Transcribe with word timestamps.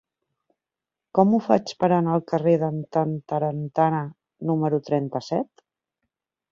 Com 1.17 1.35
ho 1.35 1.41
faig 1.49 1.73
per 1.83 1.91
anar 1.99 2.15
al 2.15 2.25
carrer 2.33 2.55
d'en 2.65 2.81
Tantarantana 2.97 4.03
número 4.53 4.83
trenta-set? 4.91 5.69